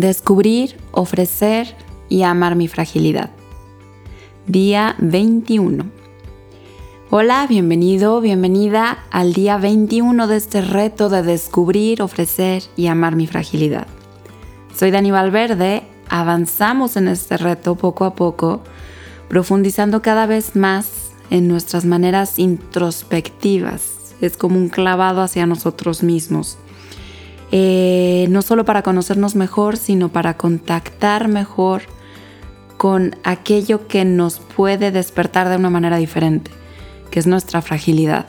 Descubrir, 0.00 0.78
ofrecer 0.92 1.76
y 2.08 2.22
amar 2.22 2.56
mi 2.56 2.68
fragilidad. 2.68 3.28
Día 4.46 4.96
21. 4.98 5.84
Hola, 7.10 7.46
bienvenido, 7.46 8.22
bienvenida 8.22 9.04
al 9.10 9.34
día 9.34 9.58
21 9.58 10.26
de 10.26 10.36
este 10.38 10.62
reto 10.62 11.10
de 11.10 11.22
descubrir, 11.22 12.00
ofrecer 12.00 12.62
y 12.78 12.86
amar 12.86 13.14
mi 13.14 13.26
fragilidad. 13.26 13.88
Soy 14.74 14.90
Dani 14.90 15.10
Valverde, 15.10 15.82
avanzamos 16.08 16.96
en 16.96 17.06
este 17.06 17.36
reto 17.36 17.74
poco 17.74 18.06
a 18.06 18.14
poco, 18.14 18.62
profundizando 19.28 20.00
cada 20.00 20.24
vez 20.24 20.56
más 20.56 21.10
en 21.28 21.46
nuestras 21.46 21.84
maneras 21.84 22.38
introspectivas. 22.38 24.14
Es 24.22 24.38
como 24.38 24.56
un 24.56 24.70
clavado 24.70 25.20
hacia 25.20 25.44
nosotros 25.44 26.02
mismos 26.02 26.56
eh, 27.52 28.26
no 28.30 28.42
solo 28.42 28.64
para 28.64 28.82
conocernos 28.82 29.34
mejor, 29.34 29.76
sino 29.76 30.08
para 30.10 30.36
contactar 30.36 31.28
mejor 31.28 31.82
con 32.76 33.16
aquello 33.24 33.88
que 33.88 34.04
nos 34.04 34.38
puede 34.38 34.90
despertar 34.90 35.48
de 35.48 35.56
una 35.56 35.70
manera 35.70 35.96
diferente, 35.96 36.50
que 37.10 37.18
es 37.18 37.26
nuestra 37.26 37.60
fragilidad. 37.60 38.26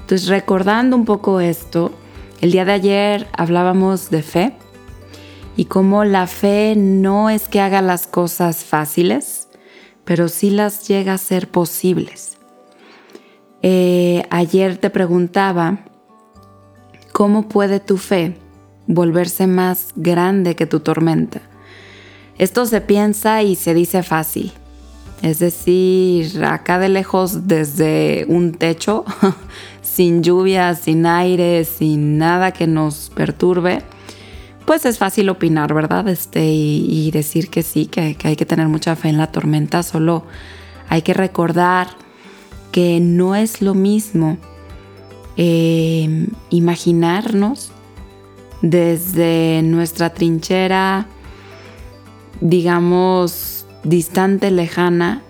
Entonces, 0.00 0.28
recordando 0.28 0.96
un 0.96 1.04
poco 1.04 1.40
esto, 1.40 1.92
el 2.40 2.52
día 2.52 2.64
de 2.64 2.72
ayer 2.72 3.28
hablábamos 3.32 4.10
de 4.10 4.22
fe 4.22 4.52
y 5.56 5.66
cómo 5.66 6.04
la 6.04 6.26
fe 6.26 6.74
no 6.76 7.30
es 7.30 7.48
que 7.48 7.60
haga 7.60 7.82
las 7.82 8.06
cosas 8.06 8.64
fáciles, 8.64 9.48
pero 10.04 10.28
sí 10.28 10.50
las 10.50 10.88
llega 10.88 11.14
a 11.14 11.18
ser 11.18 11.48
posibles. 11.48 12.38
Eh, 13.62 14.24
ayer 14.30 14.78
te 14.78 14.90
preguntaba 14.90 15.84
¿Cómo 17.20 17.50
puede 17.50 17.80
tu 17.80 17.98
fe 17.98 18.34
volverse 18.86 19.46
más 19.46 19.92
grande 19.94 20.56
que 20.56 20.64
tu 20.64 20.80
tormenta? 20.80 21.42
Esto 22.38 22.64
se 22.64 22.80
piensa 22.80 23.42
y 23.42 23.56
se 23.56 23.74
dice 23.74 24.02
fácil. 24.02 24.52
Es 25.20 25.38
decir, 25.38 26.42
acá 26.42 26.78
de 26.78 26.88
lejos 26.88 27.46
desde 27.46 28.24
un 28.26 28.52
techo, 28.52 29.04
sin 29.82 30.22
lluvia, 30.22 30.74
sin 30.74 31.04
aire, 31.04 31.66
sin 31.66 32.16
nada 32.16 32.52
que 32.52 32.66
nos 32.66 33.10
perturbe, 33.14 33.82
pues 34.64 34.86
es 34.86 34.96
fácil 34.96 35.28
opinar, 35.28 35.74
¿verdad? 35.74 36.08
Este, 36.08 36.46
y, 36.46 37.10
decir 37.10 37.50
que 37.50 37.62
sí, 37.62 37.84
que, 37.84 38.14
que 38.14 38.28
hay 38.28 38.36
que 38.36 38.46
tener 38.46 38.68
mucha 38.68 38.96
fe 38.96 39.10
en 39.10 39.18
la 39.18 39.30
tormenta, 39.30 39.82
solo 39.82 40.24
hay 40.88 41.02
que 41.02 41.12
recordar 41.12 41.88
que 42.72 42.98
no 42.98 43.36
es 43.36 43.60
lo 43.60 43.74
mismo 43.74 44.38
Em, 45.36 46.28
imaginarnos 46.50 47.70
desde 48.62 49.62
nuestra 49.62 50.10
trinchera, 50.10 51.06
digamos, 52.40 53.66
distante, 53.84 54.50
lejana, 54.50 55.22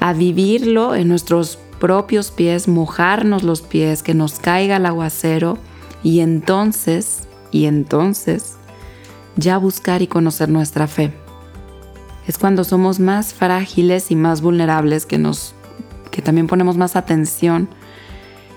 a 0.00 0.12
vivirlo 0.12 0.94
en 0.94 1.08
nuestros 1.08 1.58
propios 1.80 2.30
pies, 2.30 2.68
mojarnos 2.68 3.42
los 3.42 3.62
pies, 3.62 4.02
que 4.02 4.14
nos 4.14 4.38
caiga 4.38 4.76
el 4.76 4.86
aguacero 4.86 5.58
y 6.02 6.20
entonces, 6.20 7.26
y 7.50 7.64
entonces, 7.64 8.56
ya 9.36 9.58
buscar 9.58 10.02
y 10.02 10.06
conocer 10.06 10.48
nuestra 10.48 10.86
fe. 10.86 11.12
Es 12.26 12.38
cuando 12.38 12.64
somos 12.64 13.00
más 13.00 13.34
frágiles 13.34 14.10
y 14.10 14.16
más 14.16 14.40
vulnerables 14.40 15.06
que 15.06 15.18
nos 15.18 15.54
que 16.10 16.22
también 16.22 16.46
ponemos 16.46 16.76
más 16.76 16.94
atención 16.94 17.68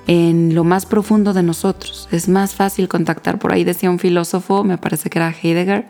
en 0.07 0.55
lo 0.55 0.63
más 0.63 0.85
profundo 0.85 1.33
de 1.33 1.43
nosotros. 1.43 2.07
Es 2.11 2.29
más 2.29 2.55
fácil 2.55 2.87
contactar, 2.87 3.37
por 3.39 3.51
ahí 3.53 3.63
decía 3.63 3.91
un 3.91 3.99
filósofo, 3.99 4.63
me 4.63 4.77
parece 4.77 5.09
que 5.09 5.19
era 5.19 5.35
Heidegger, 5.41 5.89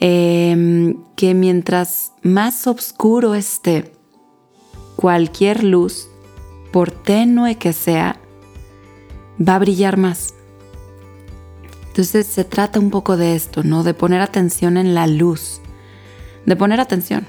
em, 0.00 0.96
que 1.14 1.34
mientras 1.34 2.12
más 2.22 2.66
oscuro 2.66 3.34
esté 3.34 3.92
cualquier 4.96 5.62
luz, 5.62 6.08
por 6.72 6.90
tenue 6.90 7.56
que 7.56 7.72
sea, 7.72 8.18
va 9.38 9.56
a 9.56 9.58
brillar 9.58 9.98
más. 9.98 10.34
Entonces 11.88 12.26
se 12.26 12.44
trata 12.44 12.80
un 12.80 12.90
poco 12.90 13.16
de 13.16 13.34
esto, 13.34 13.62
¿no? 13.62 13.82
De 13.82 13.94
poner 13.94 14.20
atención 14.20 14.76
en 14.76 14.94
la 14.94 15.06
luz, 15.06 15.60
de 16.44 16.56
poner 16.56 16.80
atención. 16.80 17.26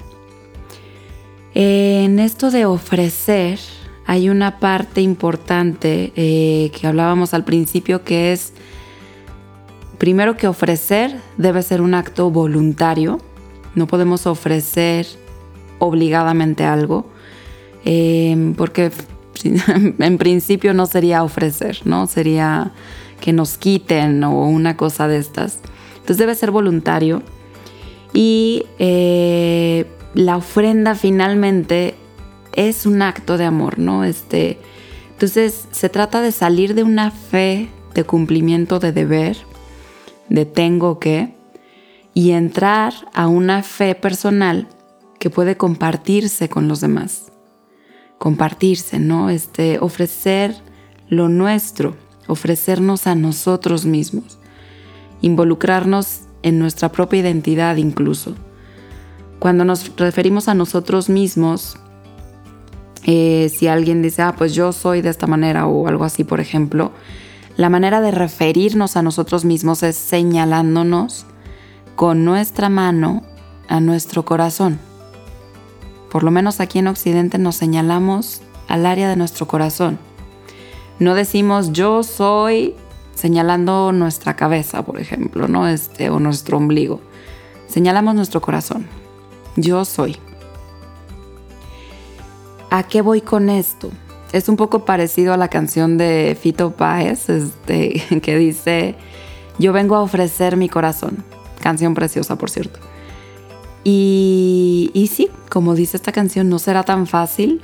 En 1.54 2.18
esto 2.18 2.50
de 2.50 2.66
ofrecer, 2.66 3.58
hay 4.08 4.30
una 4.30 4.58
parte 4.58 5.02
importante 5.02 6.14
eh, 6.16 6.70
que 6.70 6.86
hablábamos 6.86 7.34
al 7.34 7.44
principio 7.44 8.04
que 8.04 8.32
es, 8.32 8.54
primero 9.98 10.34
que 10.34 10.48
ofrecer 10.48 11.20
debe 11.36 11.62
ser 11.62 11.82
un 11.82 11.92
acto 11.92 12.30
voluntario, 12.30 13.20
no 13.74 13.86
podemos 13.86 14.26
ofrecer 14.26 15.06
obligadamente 15.78 16.64
algo, 16.64 17.04
em, 17.84 18.54
porque 18.54 18.90
en 19.98 20.16
principio 20.16 20.72
no 20.72 20.86
sería 20.86 21.22
ofrecer, 21.22 21.80
¿no? 21.84 22.06
Sería 22.06 22.72
que 23.20 23.34
nos 23.34 23.58
quiten 23.58 24.24
o 24.24 24.48
una 24.48 24.78
cosa 24.78 25.06
de 25.06 25.18
estas. 25.18 25.58
Entonces 25.96 26.16
debe 26.16 26.34
ser 26.34 26.50
voluntario 26.50 27.22
y 28.14 28.64
eh, 28.78 29.84
la 30.14 30.38
ofrenda 30.38 30.94
finalmente 30.94 31.94
es 32.58 32.86
un 32.86 33.02
acto 33.02 33.38
de 33.38 33.44
amor, 33.44 33.78
¿no? 33.78 34.02
Este, 34.02 34.58
entonces 35.10 35.68
se 35.70 35.88
trata 35.88 36.20
de 36.20 36.32
salir 36.32 36.74
de 36.74 36.82
una 36.82 37.12
fe 37.12 37.68
de 37.94 38.02
cumplimiento 38.02 38.80
de 38.80 38.90
deber, 38.90 39.36
de 40.28 40.44
tengo 40.44 40.98
que, 40.98 41.34
y 42.14 42.32
entrar 42.32 42.92
a 43.14 43.28
una 43.28 43.62
fe 43.62 43.94
personal 43.94 44.66
que 45.20 45.30
puede 45.30 45.56
compartirse 45.56 46.48
con 46.48 46.66
los 46.66 46.80
demás. 46.80 47.30
Compartirse, 48.18 48.98
¿no? 48.98 49.30
Este, 49.30 49.78
ofrecer 49.78 50.56
lo 51.08 51.28
nuestro, 51.28 51.96
ofrecernos 52.26 53.06
a 53.06 53.14
nosotros 53.14 53.84
mismos, 53.84 54.40
involucrarnos 55.20 56.22
en 56.42 56.58
nuestra 56.58 56.90
propia 56.90 57.20
identidad 57.20 57.76
incluso. 57.76 58.34
Cuando 59.38 59.64
nos 59.64 59.96
referimos 59.96 60.48
a 60.48 60.54
nosotros 60.54 61.08
mismos, 61.08 61.78
eh, 63.04 63.50
si 63.54 63.68
alguien 63.68 64.02
dice, 64.02 64.22
ah, 64.22 64.34
pues 64.36 64.54
yo 64.54 64.72
soy 64.72 65.02
de 65.02 65.10
esta 65.10 65.26
manera 65.26 65.66
o 65.66 65.88
algo 65.88 66.04
así, 66.04 66.24
por 66.24 66.40
ejemplo, 66.40 66.92
la 67.56 67.70
manera 67.70 68.00
de 68.00 68.10
referirnos 68.10 68.96
a 68.96 69.02
nosotros 69.02 69.44
mismos 69.44 69.82
es 69.82 69.96
señalándonos 69.96 71.26
con 71.96 72.24
nuestra 72.24 72.68
mano 72.68 73.22
a 73.68 73.80
nuestro 73.80 74.24
corazón. 74.24 74.78
Por 76.10 76.22
lo 76.22 76.30
menos 76.30 76.60
aquí 76.60 76.78
en 76.78 76.86
Occidente 76.86 77.38
nos 77.38 77.56
señalamos 77.56 78.40
al 78.68 78.86
área 78.86 79.08
de 79.08 79.16
nuestro 79.16 79.46
corazón. 79.48 79.98
No 80.98 81.14
decimos 81.14 81.72
yo 81.72 82.02
soy 82.02 82.74
señalando 83.14 83.92
nuestra 83.92 84.36
cabeza, 84.36 84.84
por 84.84 85.00
ejemplo, 85.00 85.48
¿no? 85.48 85.66
Este, 85.66 86.10
o 86.10 86.20
nuestro 86.20 86.56
ombligo. 86.56 87.00
Señalamos 87.66 88.14
nuestro 88.14 88.40
corazón. 88.40 88.86
Yo 89.56 89.84
soy. 89.84 90.16
¿A 92.70 92.82
qué 92.82 93.00
voy 93.00 93.22
con 93.22 93.48
esto? 93.48 93.90
Es 94.32 94.48
un 94.48 94.56
poco 94.56 94.84
parecido 94.84 95.32
a 95.32 95.38
la 95.38 95.48
canción 95.48 95.96
de 95.96 96.36
Fito 96.40 96.72
Páez, 96.72 97.30
este, 97.30 98.02
que 98.22 98.36
dice, 98.36 98.94
yo 99.58 99.72
vengo 99.72 99.96
a 99.96 100.02
ofrecer 100.02 100.56
mi 100.56 100.68
corazón. 100.68 101.24
Canción 101.60 101.94
preciosa, 101.94 102.36
por 102.36 102.50
cierto. 102.50 102.78
Y, 103.84 104.90
y 104.92 105.06
sí, 105.06 105.30
como 105.48 105.74
dice 105.74 105.96
esta 105.96 106.12
canción, 106.12 106.50
no 106.50 106.58
será 106.58 106.82
tan 106.82 107.06
fácil, 107.06 107.62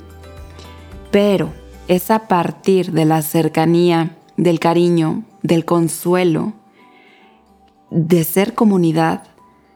pero 1.11 1.53
es 1.87 2.09
a 2.09 2.27
partir 2.27 2.91
de 2.91 3.05
la 3.05 3.21
cercanía, 3.21 4.17
del 4.37 4.59
cariño, 4.59 5.23
del 5.43 5.65
consuelo, 5.65 6.53
de 7.91 8.23
ser 8.23 8.55
comunidad, 8.55 9.23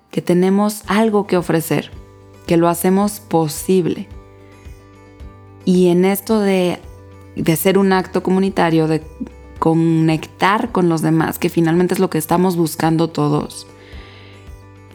que 0.09 0.23
tenemos 0.23 0.81
algo 0.87 1.27
que 1.27 1.37
ofrecer, 1.37 1.91
que 2.47 2.57
lo 2.57 2.67
hacemos 2.67 3.19
posible. 3.19 4.09
Y 5.69 5.89
en 5.89 6.03
esto 6.03 6.39
de, 6.39 6.79
de 7.35 7.55
ser 7.55 7.77
un 7.77 7.93
acto 7.93 8.23
comunitario, 8.23 8.87
de 8.87 9.03
conectar 9.59 10.71
con 10.71 10.89
los 10.89 11.03
demás, 11.03 11.37
que 11.37 11.49
finalmente 11.49 11.93
es 11.93 11.99
lo 11.99 12.09
que 12.09 12.17
estamos 12.17 12.55
buscando 12.55 13.07
todos, 13.11 13.67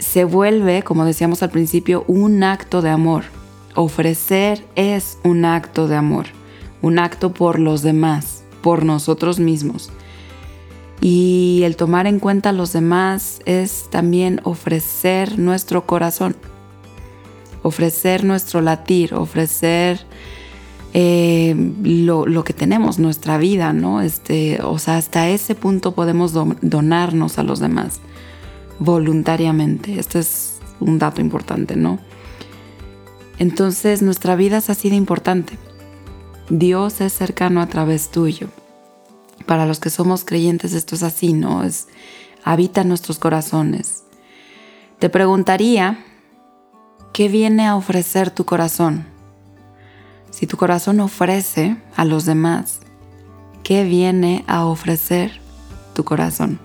se 0.00 0.24
vuelve, 0.24 0.82
como 0.82 1.04
decíamos 1.04 1.44
al 1.44 1.50
principio, 1.50 2.04
un 2.08 2.42
acto 2.42 2.82
de 2.82 2.90
amor. 2.90 3.22
Ofrecer 3.76 4.66
es 4.74 5.18
un 5.22 5.44
acto 5.44 5.86
de 5.86 5.94
amor, 5.94 6.26
un 6.82 6.98
acto 6.98 7.32
por 7.32 7.60
los 7.60 7.82
demás, 7.82 8.42
por 8.60 8.84
nosotros 8.84 9.38
mismos. 9.38 9.92
Y 11.00 11.60
el 11.62 11.76
tomar 11.76 12.08
en 12.08 12.18
cuenta 12.18 12.48
a 12.48 12.52
los 12.52 12.72
demás 12.72 13.42
es 13.44 13.86
también 13.90 14.40
ofrecer 14.42 15.38
nuestro 15.38 15.86
corazón, 15.86 16.34
ofrecer 17.62 18.24
nuestro 18.24 18.60
latir, 18.60 19.14
ofrecer 19.14 20.04
eh, 20.96 21.56
lo, 21.82 22.44
que 22.44 22.52
tenemos, 22.52 23.00
nuestra 23.00 23.36
vida, 23.36 23.72
¿no? 23.72 24.00
Este, 24.00 24.60
o 24.62 24.78
sea, 24.78 24.96
hasta 24.96 25.28
ese 25.28 25.56
punto 25.56 25.92
podemos 25.92 26.32
donarnos 26.32 27.38
a 27.38 27.42
los 27.42 27.58
demás. 27.58 28.00
voluntariamente. 28.78 29.98
Este 29.98 30.20
es 30.20 30.58
un 30.80 30.98
dato 30.98 31.20
importante, 31.20 31.76
¿no? 31.76 31.98
Entonces 33.38 34.02
nuestra 34.02 34.36
vida 34.36 34.58
es 34.58 34.70
así 34.70 34.88
de 34.88 34.96
importante. 34.96 35.58
Dios 36.48 37.00
es 37.00 37.12
cercano 37.12 37.60
a 37.60 37.66
través 37.66 38.10
tuyo. 38.10 38.48
Para 39.46 39.66
los 39.66 39.80
que 39.80 39.90
somos 39.90 40.24
creyentes 40.24 40.74
esto 40.74 40.94
es 40.94 41.02
así, 41.02 41.32
¿no? 41.32 41.64
Es, 41.64 41.88
habita 42.44 42.82
en 42.82 42.88
nuestros 42.88 43.18
corazones. 43.18 44.04
Te 45.00 45.08
preguntaría, 45.08 46.04
¿qué 47.12 47.28
viene 47.28 47.66
a 47.66 47.76
ofrecer 47.76 48.30
tu 48.30 48.44
corazón? 48.44 49.13
Si 50.34 50.48
tu 50.48 50.56
corazón 50.56 50.98
ofrece 50.98 51.76
a 51.94 52.04
los 52.04 52.24
demás, 52.24 52.80
¿qué 53.62 53.84
viene 53.84 54.44
a 54.48 54.66
ofrecer 54.66 55.30
tu 55.94 56.02
corazón? 56.02 56.58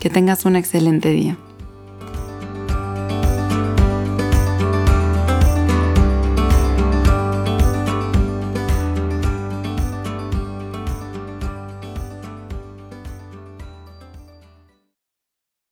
Que 0.00 0.08
tengas 0.08 0.46
un 0.46 0.56
excelente 0.56 1.10
día. 1.10 1.36